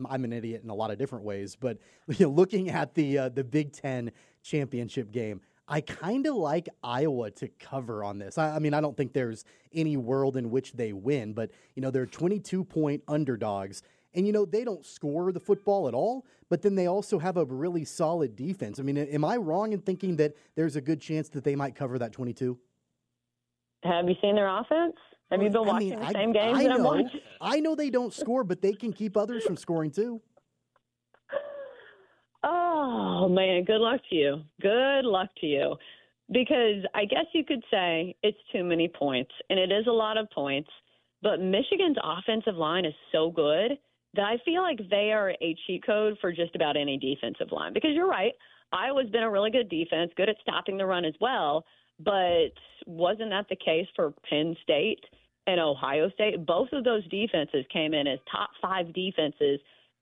I'm 0.10 0.24
an 0.24 0.34
idiot 0.34 0.62
in 0.64 0.70
a 0.70 0.76
lot 0.76 0.92
of 0.92 0.98
different 0.98 1.26
ways, 1.26 1.56
but 1.60 1.78
you 2.08 2.26
know, 2.28 2.32
looking 2.32 2.70
at 2.70 2.94
the 2.94 3.18
uh, 3.18 3.30
the 3.30 3.44
Big 3.44 3.74
Ten 3.74 4.12
championship 4.44 5.12
game, 5.12 5.42
I 5.68 5.82
kind 5.82 6.26
of 6.28 6.36
like 6.36 6.70
Iowa 6.84 7.32
to 7.32 7.48
cover 7.60 8.04
on 8.04 8.20
this. 8.20 8.38
I, 8.38 8.56
I, 8.56 8.60
mean, 8.60 8.74
I 8.74 8.82
don't 8.82 8.96
think 8.96 9.14
there's 9.14 9.46
any 9.74 9.98
world 9.98 10.38
in 10.38 10.52
which 10.52 10.74
they 10.74 10.94
win, 10.94 11.34
but 11.34 11.52
you 11.76 11.82
know 11.82 11.92
they're 11.92 12.06
22 12.06 12.64
point 12.64 13.04
underdogs, 13.08 13.82
and 14.14 14.28
you 14.28 14.34
know 14.34 14.46
they 14.46 14.64
don't 14.64 14.86
score 14.86 15.32
the 15.32 15.40
football 15.40 15.88
at 15.88 15.94
all. 15.94 16.26
But 16.48 16.62
then 16.62 16.76
they 16.76 16.86
also 16.86 17.18
have 17.18 17.38
a 17.38 17.46
really 17.46 17.86
solid 17.86 18.36
defense. 18.36 18.80
I 18.80 18.84
mean, 18.84 18.98
am 18.98 19.26
I 19.26 19.38
wrong 19.38 19.74
in 19.74 19.80
thinking 19.80 20.18
that 20.18 20.36
there's 20.56 20.76
a 20.76 20.82
good 20.82 21.02
chance 21.02 21.28
that 21.30 21.44
they 21.44 21.56
might 21.56 21.74
cover 21.74 21.98
that 21.98 22.12
22? 22.12 22.58
Have 23.84 24.08
you 24.08 24.16
seen 24.22 24.36
their 24.36 24.48
offense? 24.48 24.96
Have 25.32 25.42
you 25.42 25.50
been 25.50 25.66
watching 25.66 25.94
I 25.94 25.96
mean, 25.96 26.08
the 26.08 26.14
same 26.14 26.34
games 26.34 26.58
I 26.60 26.64
that 26.64 26.72
I'm 26.72 26.84
watching? 26.84 27.10
I 27.42 27.60
know 27.60 27.76
they 27.76 27.90
don't 27.90 28.14
score, 28.14 28.44
but 28.44 28.62
they 28.62 28.74
can 28.74 28.94
keep 28.94 29.18
others 29.18 29.44
from 29.44 29.58
scoring 29.58 29.92
too. 29.92 30.22
Oh 32.48 33.28
man, 33.28 33.64
good 33.64 33.82
luck 33.82 34.02
to 34.12 34.16
you. 34.16 34.42
Good 34.62 35.04
luck 35.04 35.30
to 35.42 35.48
you. 35.48 35.76
Because 36.32 36.86
I 36.94 37.06
guess 37.06 37.26
you 37.34 37.44
could 37.44 37.64
say 37.72 38.16
it's 38.22 38.38
too 38.52 38.64
many 38.64 38.88
points, 38.88 39.32
and 39.50 39.58
it 39.58 39.72
is 39.72 39.88
a 39.88 39.92
lot 39.92 40.20
of 40.20 40.30
points. 40.30 40.70
But 41.24 41.42
Michigan's 41.42 41.98
offensive 42.04 42.54
line 42.56 42.86
is 42.86 42.94
so 43.12 43.32
good 43.32 43.80
that 44.14 44.26
I 44.26 44.38
feel 44.46 44.62
like 44.62 44.78
they 44.92 45.12
are 45.12 45.32
a 45.32 45.56
cheat 45.66 45.84
code 45.88 46.18
for 46.22 46.32
just 46.32 46.54
about 46.54 46.78
any 46.78 46.98
defensive 46.98 47.52
line. 47.52 47.74
Because 47.74 47.92
you're 47.96 48.08
right, 48.08 48.34
Iowa's 48.72 49.10
been 49.10 49.24
a 49.24 49.32
really 49.32 49.50
good 49.50 49.70
defense, 49.70 50.12
good 50.16 50.30
at 50.30 50.36
stopping 50.42 50.78
the 50.78 50.86
run 50.86 51.04
as 51.04 51.16
well. 51.20 51.66
But 52.00 52.52
wasn't 52.86 53.32
that 53.32 53.48
the 53.50 53.56
case 53.56 53.88
for 53.96 54.14
Penn 54.30 54.56
State 54.62 55.00
and 55.48 55.60
Ohio 55.60 56.10
State? 56.12 56.46
Both 56.46 56.70
of 56.74 56.84
those 56.84 57.08
defenses 57.10 57.66
came 57.72 57.94
in 57.94 58.08
as 58.08 58.20
top 58.32 58.50
five 58.62 58.94
defenses, 58.94 59.60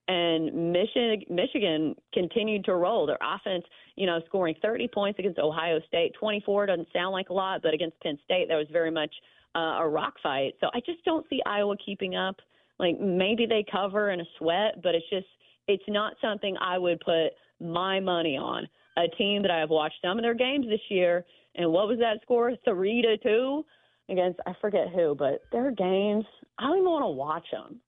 and 0.07 0.71
Michigan, 0.73 1.23
Michigan 1.29 1.95
continued 2.13 2.65
to 2.65 2.75
roll. 2.75 3.05
Their 3.05 3.19
offense, 3.21 3.63
you 3.95 4.05
know, 4.05 4.19
scoring 4.27 4.55
30 4.61 4.89
points 4.93 5.19
against 5.19 5.39
Ohio 5.39 5.79
State, 5.87 6.13
24 6.19 6.65
doesn't 6.65 6.87
sound 6.91 7.13
like 7.13 7.29
a 7.29 7.33
lot, 7.33 7.61
but 7.61 7.73
against 7.73 7.99
Penn 8.01 8.17
State, 8.25 8.47
that 8.49 8.55
was 8.55 8.67
very 8.71 8.91
much 8.91 9.13
uh, 9.55 9.79
a 9.79 9.87
rock 9.87 10.15
fight. 10.21 10.53
So 10.59 10.67
I 10.73 10.79
just 10.79 11.03
don't 11.05 11.25
see 11.29 11.41
Iowa 11.45 11.75
keeping 11.83 12.15
up. 12.15 12.35
Like 12.79 12.99
maybe 12.99 13.45
they 13.45 13.63
cover 13.71 14.11
in 14.11 14.19
a 14.19 14.25
sweat, 14.37 14.81
but 14.81 14.95
it's 14.95 15.09
just 15.09 15.27
it's 15.67 15.83
not 15.87 16.15
something 16.21 16.57
I 16.59 16.77
would 16.77 16.99
put 16.99 17.29
my 17.61 17.99
money 17.99 18.35
on. 18.35 18.67
A 18.97 19.07
team 19.17 19.41
that 19.43 19.51
I 19.51 19.59
have 19.59 19.69
watched 19.69 19.95
some 20.03 20.17
of 20.17 20.23
their 20.23 20.33
games 20.33 20.65
this 20.67 20.81
year 20.89 21.25
and 21.55 21.71
what 21.71 21.87
was 21.87 21.99
that 21.99 22.21
score? 22.21 22.53
Three 22.65 23.01
to 23.01 23.17
two 23.17 23.65
against 24.13 24.39
I 24.45 24.53
forget 24.61 24.89
who, 24.93 25.15
but 25.15 25.41
their 25.51 25.71
games. 25.71 26.25
I 26.57 26.67
don't 26.67 26.77
even 26.77 26.89
want 26.89 27.03
to 27.03 27.07
watch 27.07 27.45
them. 27.51 27.81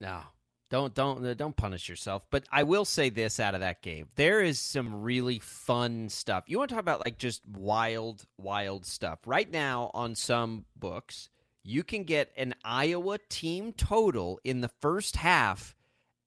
No, 0.00 0.20
don't 0.68 0.94
don't 0.94 1.24
uh, 1.24 1.34
don't 1.34 1.56
punish 1.56 1.88
yourself. 1.88 2.26
But 2.30 2.44
I 2.50 2.64
will 2.64 2.84
say 2.84 3.08
this 3.08 3.38
out 3.38 3.54
of 3.54 3.60
that 3.60 3.82
game: 3.82 4.08
there 4.16 4.40
is 4.40 4.58
some 4.60 5.02
really 5.02 5.38
fun 5.38 6.08
stuff. 6.08 6.44
You 6.46 6.58
want 6.58 6.70
to 6.70 6.74
talk 6.74 6.82
about 6.82 7.04
like 7.04 7.18
just 7.18 7.42
wild, 7.46 8.26
wild 8.36 8.84
stuff. 8.84 9.20
Right 9.26 9.50
now, 9.50 9.90
on 9.94 10.14
some 10.14 10.64
books, 10.74 11.28
you 11.62 11.84
can 11.84 12.04
get 12.04 12.32
an 12.36 12.54
Iowa 12.64 13.18
team 13.28 13.72
total 13.72 14.40
in 14.44 14.60
the 14.60 14.70
first 14.80 15.16
half 15.16 15.76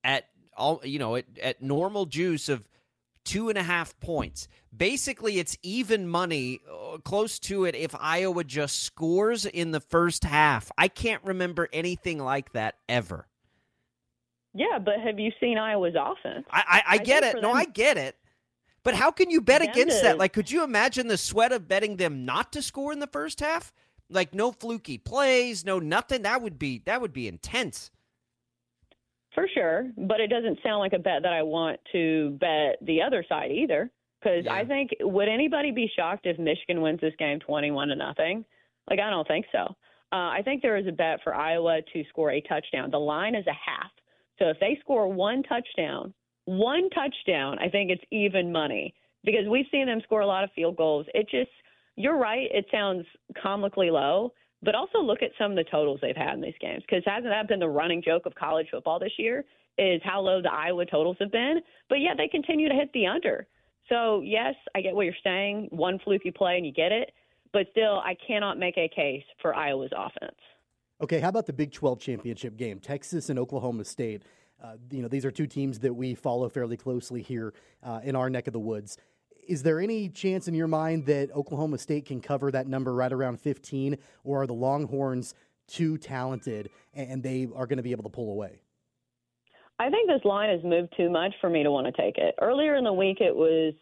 at 0.03 0.25
all. 0.55 0.81
You 0.83 0.99
know, 0.99 1.17
at, 1.17 1.25
at 1.41 1.61
normal 1.61 2.05
juice 2.05 2.47
of 2.47 2.63
two 3.29 3.49
and 3.49 3.59
a 3.59 3.63
half 3.63 3.97
points. 3.99 4.47
Basically, 4.75 5.37
it's 5.37 5.55
even 5.61 6.07
money, 6.07 6.61
uh, 6.67 6.97
close 6.97 7.37
to 7.39 7.65
it, 7.65 7.75
if 7.75 7.93
Iowa 7.99 8.43
just 8.43 8.81
scores 8.81 9.45
in 9.45 9.69
the 9.69 9.79
first 9.79 10.23
half. 10.23 10.71
I 10.79 10.87
can't 10.87 11.23
remember 11.23 11.69
anything 11.71 12.17
like 12.17 12.53
that 12.53 12.75
ever. 12.87 13.27
Yeah, 14.55 14.79
but 14.79 14.95
have 14.99 15.19
you 15.19 15.31
seen 15.39 15.59
Iowa's 15.59 15.93
offense? 15.95 16.47
I, 16.49 16.63
I, 16.67 16.95
I 16.95 16.97
get 16.97 17.23
it. 17.23 17.39
No, 17.39 17.51
I 17.51 17.65
get 17.65 17.97
it. 17.97 18.15
But 18.81 18.95
how 18.95 19.11
can 19.11 19.29
you 19.29 19.41
bet 19.41 19.61
against 19.61 20.01
that? 20.01 20.17
Like, 20.17 20.33
could 20.33 20.49
you 20.49 20.63
imagine 20.63 21.07
the 21.07 21.17
sweat 21.17 21.51
of 21.51 21.67
betting 21.67 21.97
them 21.97 22.25
not 22.25 22.51
to 22.53 22.63
score 22.63 22.91
in 22.91 22.99
the 22.99 23.07
first 23.07 23.41
half? 23.41 23.71
Like, 24.09 24.33
no 24.33 24.51
fluky 24.51 24.97
plays, 24.97 25.63
no 25.63 25.77
nothing. 25.77 26.23
That 26.23 26.41
would 26.41 26.57
be 26.57 26.81
that 26.85 26.99
would 26.99 27.13
be 27.13 27.27
intense. 27.27 27.91
For 29.39 29.47
sure, 29.53 29.91
but 29.95 30.19
it 30.19 30.27
doesn't 30.27 30.59
sound 30.61 30.79
like 30.79 30.91
a 30.91 30.99
bet 30.99 31.23
that 31.23 31.31
I 31.31 31.43
want 31.43 31.79
to 31.93 32.31
bet 32.41 32.75
the 32.81 33.01
other 33.01 33.23
side 33.29 33.51
either. 33.51 33.89
Because 34.19 34.43
yeah. 34.43 34.53
I 34.53 34.65
think 34.65 34.89
would 34.99 35.29
anybody 35.29 35.71
be 35.71 35.89
shocked 35.95 36.25
if 36.25 36.37
Michigan 36.37 36.81
wins 36.81 36.99
this 36.99 37.13
game 37.17 37.39
twenty-one 37.39 37.87
to 37.87 37.95
nothing? 37.95 38.43
Like, 38.89 38.99
I 38.99 39.09
don't 39.09 39.25
think 39.29 39.45
so. 39.53 39.59
Uh, 40.11 40.27
I 40.35 40.41
think 40.43 40.61
there 40.61 40.75
is 40.75 40.87
a 40.87 40.91
bet 40.91 41.19
for 41.23 41.33
Iowa 41.33 41.79
to 41.93 42.03
score 42.09 42.31
a 42.31 42.41
touchdown. 42.41 42.91
The 42.91 42.99
line 42.99 43.33
is 43.33 43.47
a 43.47 43.53
half. 43.53 43.91
So 44.39 44.49
if 44.49 44.59
they 44.59 44.77
score 44.81 45.07
one 45.07 45.41
touchdown, 45.43 46.13
one 46.43 46.89
touchdown, 46.89 47.59
I 47.59 47.69
think 47.69 47.91
it's 47.91 48.03
even 48.11 48.51
money 48.51 48.93
because 49.23 49.47
we've 49.49 49.67
seen 49.71 49.85
them 49.85 50.01
score 50.03 50.21
a 50.21 50.27
lot 50.27 50.43
of 50.43 50.49
field 50.53 50.75
goals. 50.75 51.05
It 51.13 51.29
just, 51.29 51.51
you're 51.95 52.17
right, 52.17 52.49
it 52.51 52.65
sounds 52.71 53.05
comically 53.41 53.89
low, 53.89 54.33
but 54.63 54.75
also 54.75 54.99
look 54.99 55.21
at 55.21 55.31
some 55.37 55.51
of 55.51 55.57
the 55.57 55.63
totals 55.63 55.99
they've 56.01 56.15
had 56.15 56.33
in 56.33 56.41
these 56.41 56.57
games 56.59 56.83
because 56.87 57.03
hasn't 57.05 57.29
that 57.29 57.47
been 57.47 57.59
the 57.59 57.69
running 57.69 58.01
joke 58.01 58.25
of 58.25 58.35
college 58.35 58.67
football 58.71 58.99
this 58.99 59.13
year? 59.17 59.45
Is 59.77 60.01
how 60.03 60.19
low 60.19 60.41
the 60.41 60.51
Iowa 60.51 60.85
totals 60.85 61.15
have 61.21 61.31
been, 61.31 61.61
but 61.87 62.01
yet 62.01 62.17
they 62.17 62.27
continue 62.27 62.67
to 62.67 62.75
hit 62.75 62.91
the 62.93 63.07
under. 63.07 63.47
So 63.87 64.21
yes, 64.21 64.55
I 64.75 64.81
get 64.81 64.93
what 64.93 65.05
you're 65.05 65.13
saying. 65.23 65.69
One 65.71 65.99
fluky 65.99 66.31
play 66.31 66.57
and 66.57 66.65
you 66.65 66.73
get 66.73 66.91
it, 66.91 67.11
but 67.53 67.65
still, 67.71 67.99
I 68.03 68.15
cannot 68.27 68.59
make 68.59 68.77
a 68.77 68.89
case 68.93 69.23
for 69.41 69.55
Iowa's 69.55 69.91
offense. 69.95 70.35
Okay, 71.01 71.19
how 71.19 71.29
about 71.29 71.45
the 71.45 71.53
Big 71.53 71.71
12 71.71 71.99
championship 71.99 72.57
game? 72.57 72.79
Texas 72.79 73.29
and 73.29 73.39
Oklahoma 73.39 73.85
State. 73.85 74.23
Uh, 74.61 74.73
you 74.91 75.01
know, 75.01 75.07
these 75.07 75.23
are 75.25 75.31
two 75.31 75.47
teams 75.47 75.79
that 75.79 75.93
we 75.93 76.13
follow 76.13 76.49
fairly 76.49 76.75
closely 76.75 77.21
here 77.21 77.53
uh, 77.81 78.01
in 78.03 78.15
our 78.15 78.29
neck 78.29 78.47
of 78.47 78.53
the 78.53 78.59
woods. 78.59 78.97
Is 79.49 79.63
there 79.63 79.79
any 79.79 80.09
chance 80.09 80.47
in 80.47 80.53
your 80.53 80.67
mind 80.67 81.07
that 81.07 81.31
Oklahoma 81.35 81.79
State 81.79 82.05
can 82.05 82.21
cover 82.21 82.51
that 82.51 82.67
number 82.67 82.93
right 82.93 83.11
around 83.11 83.41
15, 83.41 83.97
or 84.23 84.43
are 84.43 84.47
the 84.47 84.53
Longhorns 84.53 85.33
too 85.67 85.97
talented 85.97 86.69
and 86.93 87.23
they 87.23 87.47
are 87.55 87.65
going 87.65 87.77
to 87.77 87.83
be 87.83 87.89
able 87.89 88.03
to 88.03 88.09
pull 88.09 88.29
away? 88.29 88.61
I 89.79 89.89
think 89.89 90.07
this 90.07 90.23
line 90.23 90.51
has 90.51 90.63
moved 90.63 90.93
too 90.95 91.09
much 91.09 91.33
for 91.41 91.49
me 91.49 91.63
to 91.63 91.71
want 91.71 91.87
to 91.87 91.99
take 91.99 92.19
it. 92.19 92.35
Earlier 92.39 92.75
in 92.75 92.83
the 92.83 92.93
week, 92.93 93.21
it 93.21 93.35
was 93.35 93.73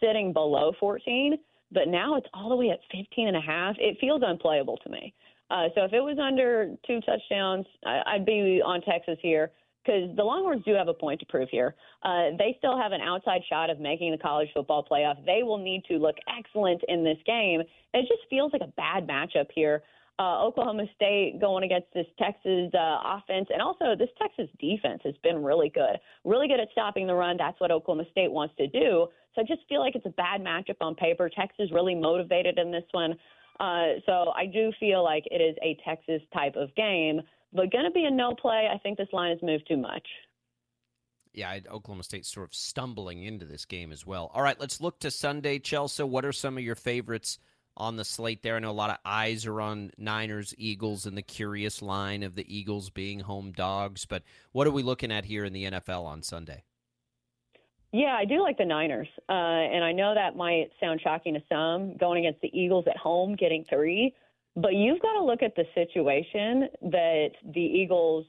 sitting 0.00 0.32
below 0.32 0.72
14, 0.80 1.36
but 1.70 1.86
now 1.86 2.16
it's 2.16 2.26
all 2.32 2.48
the 2.48 2.56
way 2.56 2.70
at 2.70 2.78
15 2.90 3.28
and 3.28 3.36
a 3.36 3.42
half. 3.42 3.76
It 3.78 3.98
feels 4.00 4.22
unplayable 4.24 4.78
to 4.78 4.88
me. 4.88 5.12
Uh, 5.50 5.68
so 5.74 5.84
if 5.84 5.92
it 5.92 6.00
was 6.00 6.18
under 6.18 6.74
two 6.86 7.00
touchdowns, 7.02 7.66
I, 7.84 8.00
I'd 8.06 8.24
be 8.24 8.62
on 8.64 8.80
Texas 8.80 9.18
here 9.20 9.50
because 9.84 10.14
the 10.16 10.22
Longhorns 10.22 10.64
do 10.64 10.74
have 10.74 10.88
a 10.88 10.94
point 10.94 11.20
to 11.20 11.26
prove 11.26 11.48
here. 11.50 11.74
Uh, 12.02 12.30
they 12.38 12.54
still 12.58 12.76
have 12.76 12.92
an 12.92 13.00
outside 13.00 13.40
shot 13.48 13.70
of 13.70 13.80
making 13.80 14.12
the 14.12 14.18
college 14.18 14.48
football 14.54 14.86
playoff. 14.90 15.24
They 15.24 15.42
will 15.42 15.58
need 15.58 15.84
to 15.88 15.98
look 15.98 16.16
excellent 16.38 16.82
in 16.88 17.04
this 17.04 17.18
game. 17.26 17.62
It 17.94 18.02
just 18.02 18.28
feels 18.28 18.52
like 18.52 18.62
a 18.62 18.72
bad 18.76 19.06
matchup 19.06 19.46
here. 19.54 19.82
Uh, 20.18 20.44
Oklahoma 20.44 20.84
State 20.94 21.38
going 21.40 21.64
against 21.64 21.86
this 21.94 22.04
Texas 22.18 22.70
uh, 22.74 22.98
offense, 23.04 23.48
and 23.50 23.62
also 23.62 23.96
this 23.98 24.10
Texas 24.20 24.48
defense 24.60 25.00
has 25.02 25.14
been 25.22 25.42
really 25.42 25.70
good, 25.70 25.98
really 26.26 26.46
good 26.46 26.60
at 26.60 26.68
stopping 26.72 27.06
the 27.06 27.14
run. 27.14 27.38
That's 27.38 27.58
what 27.58 27.70
Oklahoma 27.70 28.04
State 28.10 28.30
wants 28.30 28.54
to 28.58 28.66
do. 28.66 29.08
So 29.34 29.40
I 29.40 29.44
just 29.44 29.62
feel 29.66 29.80
like 29.80 29.94
it's 29.94 30.04
a 30.04 30.10
bad 30.10 30.42
matchup 30.42 30.76
on 30.82 30.94
paper. 30.94 31.30
Texas 31.30 31.70
really 31.72 31.94
motivated 31.94 32.58
in 32.58 32.70
this 32.70 32.84
one. 32.90 33.14
Uh, 33.60 34.00
so 34.04 34.32
I 34.36 34.44
do 34.44 34.72
feel 34.78 35.02
like 35.02 35.24
it 35.30 35.40
is 35.40 35.56
a 35.62 35.78
Texas 35.84 36.20
type 36.34 36.56
of 36.56 36.74
game 36.74 37.22
but 37.52 37.72
going 37.72 37.84
to 37.84 37.90
be 37.90 38.04
a 38.04 38.10
no 38.10 38.34
play. 38.34 38.68
I 38.72 38.78
think 38.78 38.98
this 38.98 39.08
line 39.12 39.30
has 39.30 39.42
moved 39.42 39.66
too 39.68 39.76
much. 39.76 40.06
Yeah, 41.32 41.58
Oklahoma 41.70 42.02
State 42.02 42.26
sort 42.26 42.48
of 42.48 42.54
stumbling 42.54 43.22
into 43.22 43.46
this 43.46 43.64
game 43.64 43.92
as 43.92 44.04
well. 44.04 44.30
All 44.34 44.42
right, 44.42 44.58
let's 44.58 44.80
look 44.80 44.98
to 45.00 45.10
Sunday, 45.10 45.58
Chelsa. 45.58 46.08
What 46.08 46.24
are 46.24 46.32
some 46.32 46.58
of 46.58 46.64
your 46.64 46.74
favorites 46.74 47.38
on 47.76 47.96
the 47.96 48.04
slate 48.04 48.42
there? 48.42 48.56
I 48.56 48.58
know 48.58 48.70
a 48.70 48.72
lot 48.72 48.90
of 48.90 48.96
eyes 49.04 49.46
are 49.46 49.60
on 49.60 49.92
Niners, 49.96 50.54
Eagles, 50.58 51.06
and 51.06 51.16
the 51.16 51.22
curious 51.22 51.82
line 51.82 52.24
of 52.24 52.34
the 52.34 52.44
Eagles 52.52 52.90
being 52.90 53.20
home 53.20 53.52
dogs. 53.52 54.06
But 54.06 54.24
what 54.50 54.66
are 54.66 54.72
we 54.72 54.82
looking 54.82 55.12
at 55.12 55.24
here 55.24 55.44
in 55.44 55.52
the 55.52 55.66
NFL 55.66 56.04
on 56.04 56.22
Sunday? 56.22 56.64
Yeah, 57.92 58.16
I 58.16 58.24
do 58.24 58.40
like 58.40 58.58
the 58.58 58.64
Niners. 58.64 59.08
Uh, 59.28 59.32
and 59.32 59.84
I 59.84 59.92
know 59.92 60.14
that 60.14 60.36
might 60.36 60.70
sound 60.80 61.00
shocking 61.02 61.34
to 61.34 61.42
some, 61.48 61.96
going 61.96 62.24
against 62.24 62.40
the 62.40 62.56
Eagles 62.56 62.86
at 62.88 62.96
home, 62.96 63.34
getting 63.36 63.64
three. 63.68 64.14
But 64.56 64.74
you've 64.74 65.00
got 65.00 65.14
to 65.14 65.24
look 65.24 65.42
at 65.42 65.54
the 65.54 65.64
situation 65.74 66.68
that 66.90 67.30
the 67.54 67.60
Eagles 67.60 68.26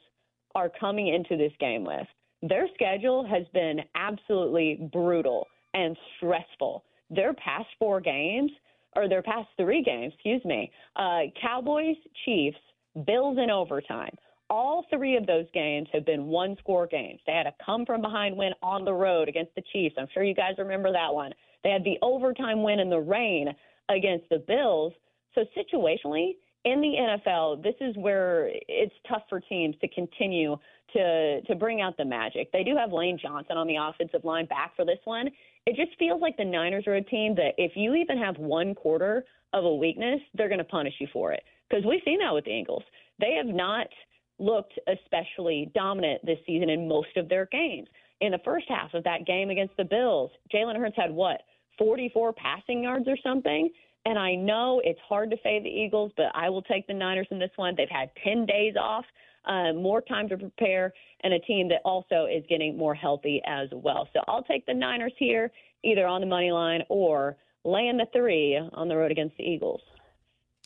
are 0.55 0.69
coming 0.79 1.07
into 1.07 1.37
this 1.37 1.53
game 1.59 1.83
with. 1.83 2.07
Their 2.41 2.67
schedule 2.73 3.25
has 3.25 3.45
been 3.53 3.79
absolutely 3.95 4.89
brutal 4.91 5.47
and 5.73 5.95
stressful. 6.17 6.83
Their 7.09 7.33
past 7.33 7.67
four 7.79 8.01
games, 8.01 8.51
or 8.95 9.07
their 9.07 9.21
past 9.21 9.47
three 9.57 9.83
games, 9.83 10.13
excuse 10.13 10.43
me, 10.43 10.71
uh, 10.95 11.21
Cowboys, 11.41 11.95
Chiefs, 12.25 12.57
Bills 13.05 13.37
in 13.41 13.49
overtime. 13.49 14.15
All 14.49 14.85
three 14.89 15.15
of 15.15 15.25
those 15.25 15.45
games 15.53 15.87
have 15.93 16.05
been 16.05 16.27
one 16.27 16.57
score 16.59 16.87
games. 16.87 17.21
They 17.25 17.31
had 17.31 17.47
a 17.47 17.53
come 17.65 17.85
from 17.85 18.01
behind 18.01 18.35
win 18.35 18.51
on 18.61 18.83
the 18.83 18.93
road 18.93 19.29
against 19.29 19.55
the 19.55 19.63
Chiefs. 19.71 19.95
I'm 19.97 20.07
sure 20.13 20.23
you 20.23 20.35
guys 20.35 20.55
remember 20.57 20.91
that 20.91 21.13
one. 21.13 21.31
They 21.63 21.69
had 21.69 21.85
the 21.85 21.97
overtime 22.01 22.63
win 22.63 22.79
in 22.79 22.89
the 22.89 22.99
rain 22.99 23.47
against 23.87 24.27
the 24.29 24.39
Bills. 24.39 24.93
So 25.35 25.45
situationally, 25.57 26.35
in 26.63 26.79
the 26.81 27.19
NFL, 27.27 27.63
this 27.63 27.75
is 27.81 27.95
where 27.97 28.49
it's 28.67 28.93
tough 29.07 29.23
for 29.29 29.39
teams 29.39 29.75
to 29.81 29.87
continue 29.87 30.57
to 30.93 31.41
to 31.41 31.55
bring 31.55 31.81
out 31.81 31.97
the 31.97 32.05
magic. 32.05 32.51
They 32.51 32.63
do 32.63 32.75
have 32.75 32.91
Lane 32.91 33.17
Johnson 33.21 33.57
on 33.57 33.67
the 33.67 33.77
offensive 33.77 34.23
line 34.23 34.45
back 34.45 34.75
for 34.75 34.85
this 34.85 34.99
one. 35.05 35.29
It 35.65 35.75
just 35.75 35.97
feels 35.97 36.21
like 36.21 36.37
the 36.37 36.45
Niners 36.45 36.85
are 36.87 36.95
a 36.95 37.03
team 37.03 37.35
that 37.35 37.53
if 37.57 37.73
you 37.75 37.95
even 37.95 38.17
have 38.17 38.37
one 38.37 38.75
quarter 38.75 39.23
of 39.53 39.63
a 39.63 39.75
weakness, 39.75 40.19
they're 40.33 40.49
going 40.49 40.59
to 40.59 40.63
punish 40.63 40.93
you 40.99 41.07
for 41.13 41.31
it. 41.31 41.43
Because 41.69 41.85
we've 41.85 42.01
seen 42.03 42.19
that 42.19 42.33
with 42.33 42.45
the 42.45 42.51
Eagles. 42.51 42.83
They 43.19 43.35
have 43.37 43.53
not 43.53 43.87
looked 44.39 44.73
especially 44.87 45.71
dominant 45.75 46.25
this 46.25 46.39
season 46.45 46.69
in 46.69 46.87
most 46.87 47.15
of 47.15 47.29
their 47.29 47.45
games. 47.45 47.87
In 48.21 48.31
the 48.31 48.39
first 48.43 48.65
half 48.69 48.93
of 48.93 49.03
that 49.03 49.25
game 49.25 49.49
against 49.49 49.77
the 49.77 49.83
Bills, 49.83 50.31
Jalen 50.53 50.77
Hurts 50.77 50.95
had 50.95 51.11
what, 51.11 51.41
44 51.77 52.33
passing 52.33 52.83
yards 52.83 53.07
or 53.07 53.17
something? 53.23 53.69
And 54.05 54.17
I 54.17 54.35
know 54.35 54.81
it's 54.83 54.99
hard 55.07 55.29
to 55.31 55.37
fade 55.37 55.63
the 55.63 55.69
Eagles, 55.69 56.11
but 56.17 56.27
I 56.33 56.49
will 56.49 56.63
take 56.63 56.87
the 56.87 56.93
Niners 56.93 57.27
in 57.29 57.39
this 57.39 57.51
one. 57.55 57.75
They've 57.75 57.87
had 57.89 58.09
10 58.23 58.45
days 58.45 58.73
off, 58.79 59.05
uh, 59.45 59.73
more 59.73 60.01
time 60.01 60.27
to 60.29 60.37
prepare, 60.37 60.93
and 61.23 61.33
a 61.33 61.39
team 61.39 61.69
that 61.69 61.81
also 61.85 62.25
is 62.25 62.43
getting 62.49 62.77
more 62.77 62.95
healthy 62.95 63.41
as 63.45 63.69
well. 63.71 64.07
So 64.13 64.21
I'll 64.27 64.43
take 64.43 64.65
the 64.65 64.73
Niners 64.73 65.13
here, 65.17 65.51
either 65.83 66.07
on 66.07 66.21
the 66.21 66.27
money 66.27 66.51
line 66.51 66.81
or 66.89 67.37
laying 67.63 67.97
the 67.97 68.07
three 68.11 68.59
on 68.73 68.87
the 68.87 68.95
road 68.95 69.11
against 69.11 69.37
the 69.37 69.43
Eagles. 69.43 69.81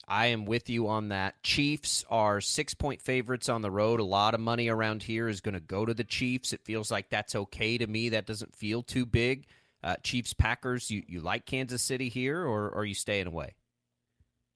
I 0.08 0.28
am 0.28 0.46
with 0.46 0.70
you 0.70 0.88
on 0.88 1.10
that. 1.10 1.42
Chiefs 1.42 2.06
are 2.10 2.40
six 2.40 2.74
point 2.74 3.02
favorites 3.02 3.50
on 3.50 3.62
the 3.62 3.72
road. 3.72 4.00
A 4.00 4.04
lot 4.04 4.34
of 4.34 4.40
money 4.40 4.68
around 4.68 5.04
here 5.04 5.28
is 5.28 5.42
going 5.42 5.56
to 5.56 5.60
go 5.60 5.86
to 5.86 5.94
the 5.94 6.04
Chiefs. 6.04 6.54
It 6.54 6.62
feels 6.64 6.92
like 6.92 7.10
that's 7.10 7.36
okay 7.36 7.78
to 7.78 7.88
me. 7.88 8.10
That 8.10 8.26
doesn't 8.26 8.56
feel 8.56 8.84
too 8.84 9.06
big. 9.06 9.48
Uh, 9.86 9.96
Chiefs 10.02 10.34
Packers, 10.34 10.90
you, 10.90 11.04
you 11.08 11.22
like 11.22 11.46
Kansas 11.46 11.84
City 11.84 12.10
here, 12.10 12.42
or, 12.42 12.70
or 12.70 12.78
are 12.80 12.86
you 12.86 12.96
staying 12.96 13.28
away? 13.28 13.54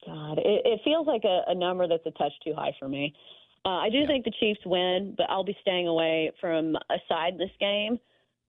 God, 0.03 0.39
it, 0.39 0.61
it 0.65 0.81
feels 0.83 1.05
like 1.05 1.23
a, 1.23 1.41
a, 1.47 1.53
number 1.53 1.87
that's 1.87 2.05
a 2.07 2.11
touch 2.11 2.31
too 2.43 2.53
high 2.55 2.75
for 2.79 2.89
me. 2.89 3.13
Uh, 3.63 3.77
I 3.77 3.89
do 3.91 3.99
yeah. 3.99 4.07
think 4.07 4.25
the 4.25 4.33
Chiefs 4.39 4.61
win, 4.65 5.13
but 5.15 5.29
I'll 5.29 5.43
be 5.43 5.55
staying 5.61 5.87
away 5.87 6.31
from 6.41 6.75
a 6.75 6.97
side 7.07 7.37
this 7.37 7.51
game. 7.59 7.99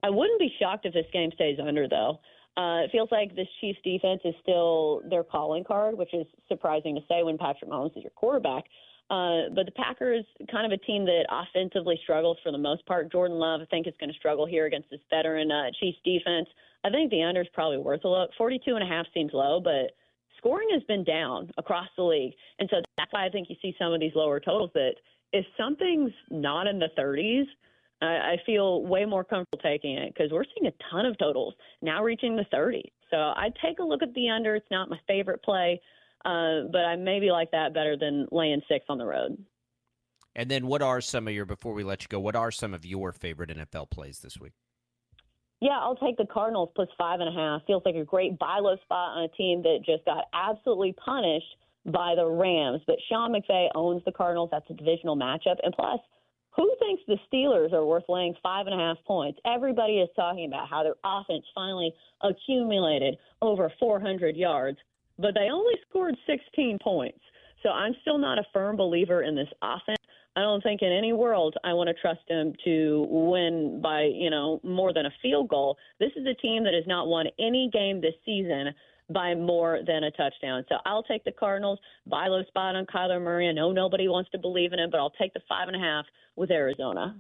I 0.03 0.09
wouldn't 0.09 0.41
be 0.41 0.51
shocked 0.59 0.87
if 0.87 0.95
this 0.95 1.05
game 1.13 1.31
stays 1.35 1.59
under, 1.61 1.87
though. 1.87 2.19
Uh, 2.57 2.85
it 2.85 2.91
feels 2.93 3.11
like 3.13 3.37
this 3.37 3.49
Chiefs 3.61 3.79
defense 3.85 4.23
is 4.25 4.35
still 4.43 5.03
their 5.11 5.23
calling 5.23 5.65
card, 5.65 5.99
which 5.99 6.15
is 6.15 6.27
surprising 6.49 6.95
to 6.95 7.03
say 7.09 7.23
when 7.23 7.37
Patrick 7.37 7.71
Mahomes 7.71 7.95
is 7.97 8.05
your 8.05 8.13
quarterback. 8.17 8.65
Uh, 9.11 9.51
but 9.57 9.67
the 9.67 9.73
Packers, 9.73 10.25
kind 10.53 10.65
of 10.65 10.73
a 10.73 10.83
team 10.85 11.05
that 11.05 11.25
offensively 11.29 11.99
struggles 12.05 12.37
for 12.45 12.53
the 12.53 12.59
most 12.59 12.87
part. 12.87 13.11
Jordan 13.11 13.39
Love, 13.39 13.61
I 13.61 13.65
think, 13.65 13.89
is 13.89 13.95
going 13.99 14.11
to 14.11 14.17
struggle 14.17 14.47
here 14.47 14.67
against 14.67 14.89
this 14.89 15.01
veteran 15.11 15.51
uh, 15.51 15.71
Chiefs 15.81 15.99
defense. 16.05 16.47
I 16.85 16.91
think 16.91 17.11
the 17.11 17.23
under 17.23 17.41
is 17.41 17.49
probably 17.53 17.79
worth 17.79 18.05
a 18.05 18.09
look. 18.09 18.31
42 18.39 18.77
and 18.77 18.85
a 18.85 18.87
half 18.87 19.07
seems 19.13 19.33
low, 19.35 19.61
but 19.61 19.97
scoring 20.39 20.69
has 20.73 20.83
been 20.85 21.03
down 21.03 21.51
across 21.59 21.89
the 21.97 22.05
league. 22.05 22.35
And 22.61 22.69
so 22.71 22.77
that's 22.97 23.13
why 23.13 23.27
I 23.27 23.29
think 23.31 23.51
you 23.51 23.57
see 23.61 23.75
some 23.79 23.93
of 23.93 23.99
these 23.99 24.13
lower 24.15 24.39
totals 24.39 24.71
that 24.75 24.95
if 25.33 25.45
something's 25.59 26.13
not 26.31 26.69
in 26.69 26.79
the 26.79 26.89
30s, 26.97 27.47
I, 28.01 28.07
I 28.07 28.37
feel 28.47 28.85
way 28.85 29.05
more 29.05 29.25
comfortable 29.25 29.59
taking 29.63 29.97
it 29.97 30.15
because 30.15 30.31
we're 30.31 30.45
seeing 30.57 30.69
a 30.71 30.91
ton 30.91 31.05
of 31.05 31.19
totals 31.19 31.55
now 31.83 32.03
reaching 32.03 32.37
the 32.37 32.47
30s. 32.55 32.91
So 33.11 33.17
I'd 33.17 33.55
take 33.63 33.81
a 33.81 33.85
look 33.85 34.03
at 34.03 34.15
the 34.15 34.29
under. 34.29 34.55
It's 34.55 34.71
not 34.71 34.89
my 34.89 34.99
favorite 35.09 35.43
play, 35.43 35.81
uh, 36.25 36.69
but 36.71 36.85
I 36.85 36.97
maybe 36.97 37.31
like 37.31 37.51
that 37.53 37.75
better 37.75 37.97
than 37.97 38.27
laying 38.31 38.63
six 38.69 38.85
on 38.89 38.99
the 38.99 39.07
road. 39.07 39.39
And 40.37 40.51
then 40.51 40.67
what 40.67 40.83
are 40.83 41.01
some 41.01 41.27
of 41.27 41.35
your, 41.35 41.45
before 41.45 41.75
we 41.75 41.83
let 41.83 42.03
you 42.03 42.09
go, 42.09 42.21
what 42.21 42.37
are 42.37 42.51
some 42.51 42.73
of 42.73 42.85
your 42.85 43.13
favorite 43.13 43.51
NFL 43.51 43.91
plays 43.91 44.21
this 44.21 44.39
week? 44.39 44.53
Yeah, 45.61 45.79
I'll 45.79 45.97
take 45.97 46.17
the 46.17 46.27
Cardinals 46.27 46.71
plus 46.75 46.89
five 46.97 47.21
and 47.21 47.29
a 47.29 47.39
half. 47.39 47.63
Feels 47.67 47.83
like 47.85 47.97
a 47.97 48.05
great 48.05 48.39
buy 48.39 48.59
low 48.61 48.77
spot 48.83 49.19
on 49.19 49.25
a 49.25 49.29
team 49.29 49.63
that 49.63 49.81
just 49.85 50.05
got 50.07 50.25
absolutely 50.33 50.95
punished 51.05 51.57
by 51.87 52.15
the 52.15 52.27
Rams. 52.27 52.81
But 52.87 52.97
Sean 53.09 53.33
McVay 53.33 53.69
owns 53.75 54.03
the 54.05 54.13
Cardinals. 54.13 54.49
That's 54.53 54.69
a 54.71 54.75
divisional 54.75 55.17
matchup. 55.17 55.57
And 55.63 55.75
plus, 55.75 56.01
who 56.57 56.75
thinks 56.79 57.03
the 57.07 57.19
Steelers 57.31 57.73
are 57.73 57.85
worth 57.85 58.05
laying 58.09 58.35
five 58.43 58.67
and 58.67 58.75
a 58.75 58.79
half 58.79 58.97
points? 59.07 59.39
Everybody 59.45 59.99
is 59.99 60.09
talking 60.17 60.47
about 60.47 60.69
how 60.69 60.83
their 60.83 60.97
offense 61.05 61.45
finally 61.55 61.93
accumulated 62.23 63.17
over 63.41 63.71
400 63.79 64.37
yards, 64.37 64.79
but 65.21 65.35
they 65.35 65.49
only 65.53 65.75
scored 65.89 66.17
16 66.27 66.79
points. 66.83 67.19
So 67.63 67.69
I'm 67.71 67.95
still 68.01 68.19
not 68.19 68.39
a 68.39 68.45
firm 68.53 68.77
believer 68.77 69.23
in 69.23 69.37
this 69.37 69.49
offense. 69.63 69.99
I 70.37 70.43
don't 70.43 70.63
think 70.63 70.81
in 70.83 70.93
any 70.93 71.13
world 71.13 71.57
I 71.65 71.73
want 71.73 71.89
to 71.89 71.95
trust 72.01 72.21
them 72.29 72.53
to 72.65 73.07
win 73.11 73.81
by, 73.83 74.03
you 74.13 74.31
know, 74.31 74.61
more 74.63 74.93
than 74.93 75.07
a 75.07 75.11
field 75.21 75.49
goal. 75.49 75.77
This 75.99 76.13
is 76.17 76.27
a 76.27 76.35
team 76.35 76.65
that 76.65 76.73
has 76.73 76.87
not 76.87 77.09
won 77.09 77.27
any 77.39 77.69
game 77.73 78.01
this 78.01 78.15
season 78.25 78.73
by 79.13 79.35
more 79.35 79.81
than 79.87 80.05
a 80.05 80.11
touchdown. 80.13 80.65
So 80.69 80.77
I'll 80.87 81.03
take 81.03 81.25
the 81.25 81.33
Cardinals. 81.33 81.81
Buy 82.07 82.29
low 82.29 82.45
spot 82.45 82.77
on 82.77 82.87
Kyler 82.87 83.21
Murray. 83.21 83.49
I 83.49 83.53
know 83.53 83.73
nobody 83.73 84.09
wants 84.09 84.31
to 84.31 84.39
believe 84.39 84.73
in 84.73 84.79
him, 84.79 84.91
but 84.91 84.99
I'll 84.99 85.11
take 85.11 85.35
the 85.35 85.41
five 85.49 85.67
and 85.67 85.77
a 85.77 85.81
half 85.81 86.05
with 86.37 86.51
Arizona. 86.51 87.17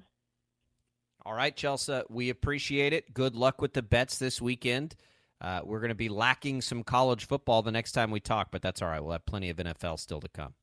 All 1.26 1.34
right, 1.34 1.54
Chelsa, 1.54 2.04
we 2.08 2.30
appreciate 2.30 2.92
it. 2.92 3.12
Good 3.12 3.34
luck 3.34 3.60
with 3.60 3.74
the 3.74 3.82
bets 3.82 4.18
this 4.18 4.40
weekend. 4.40 4.94
Uh, 5.40 5.60
we're 5.64 5.80
going 5.80 5.90
to 5.90 5.94
be 5.94 6.08
lacking 6.08 6.60
some 6.60 6.82
college 6.82 7.26
football 7.26 7.62
the 7.62 7.72
next 7.72 7.92
time 7.92 8.10
we 8.10 8.20
talk, 8.20 8.48
but 8.50 8.60
that's 8.62 8.82
all 8.82 8.88
right. 8.88 9.02
We'll 9.02 9.12
have 9.12 9.26
plenty 9.26 9.50
of 9.50 9.56
NFL 9.56 9.98
still 9.98 10.20
to 10.20 10.28
come. 10.28 10.54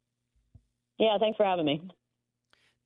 Yeah, 0.99 1.17
thanks 1.19 1.37
for 1.37 1.45
having 1.45 1.65
me. 1.65 1.81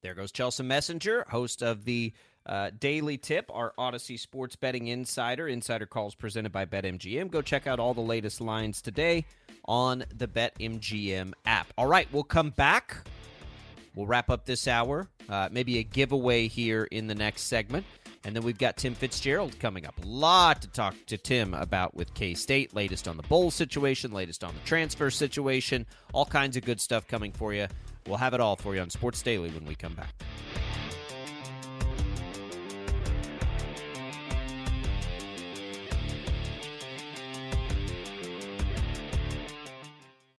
There 0.01 0.15
goes 0.15 0.31
Chelsa 0.31 0.65
Messinger, 0.65 1.27
host 1.27 1.61
of 1.61 1.85
the 1.85 2.13
uh, 2.45 2.71
Daily 2.79 3.17
Tip, 3.17 3.51
our 3.53 3.73
Audacy 3.77 4.19
Sports 4.19 4.55
Betting 4.55 4.87
Insider. 4.87 5.47
Insider 5.47 5.85
calls 5.85 6.15
presented 6.15 6.51
by 6.51 6.65
BetMGM. 6.65 7.29
Go 7.29 7.41
check 7.41 7.67
out 7.67 7.79
all 7.79 7.93
the 7.93 8.01
latest 8.01 8.41
lines 8.41 8.81
today 8.81 9.25
on 9.65 10.03
the 10.15 10.27
BetMGM 10.27 11.33
app. 11.45 11.71
All 11.77 11.87
right, 11.87 12.07
we'll 12.11 12.23
come 12.23 12.49
back. 12.49 13.05
We'll 13.95 14.07
wrap 14.07 14.29
up 14.29 14.45
this 14.45 14.67
hour. 14.67 15.07
Uh, 15.29 15.49
maybe 15.51 15.77
a 15.77 15.83
giveaway 15.83 16.47
here 16.47 16.85
in 16.85 17.07
the 17.07 17.15
next 17.15 17.43
segment. 17.43 17.85
And 18.23 18.35
then 18.35 18.43
we've 18.43 18.57
got 18.57 18.77
Tim 18.77 18.93
Fitzgerald 18.93 19.59
coming 19.59 19.85
up. 19.85 19.95
A 20.03 20.07
lot 20.07 20.61
to 20.61 20.67
talk 20.67 20.95
to 21.07 21.17
Tim 21.17 21.53
about 21.53 21.95
with 21.95 22.13
K 22.13 22.33
State. 22.33 22.75
Latest 22.75 23.07
on 23.07 23.17
the 23.17 23.23
bowl 23.23 23.49
situation, 23.51 24.11
latest 24.11 24.43
on 24.43 24.53
the 24.53 24.67
transfer 24.67 25.09
situation, 25.09 25.85
all 26.13 26.25
kinds 26.25 26.55
of 26.55 26.63
good 26.63 26.79
stuff 26.79 27.07
coming 27.07 27.31
for 27.31 27.53
you. 27.53 27.67
We'll 28.07 28.17
have 28.17 28.33
it 28.33 28.39
all 28.39 28.55
for 28.55 28.75
you 28.75 28.81
on 28.81 28.89
Sports 28.89 29.21
Daily 29.21 29.49
when 29.49 29.65
we 29.65 29.75
come 29.75 29.93
back. 29.93 30.13